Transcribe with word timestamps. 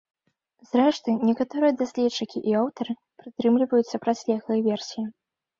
Зрэшты, 0.69 1.09
некаторыя 1.31 1.75
даследчыкі 1.83 2.37
і 2.53 2.57
аўтары 2.63 2.97
прытрымліваюцца 3.21 3.95
процілеглай 4.07 4.59
версіі. 4.71 5.05